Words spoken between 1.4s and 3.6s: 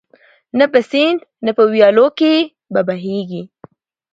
نه په ویالو کي به بهیږي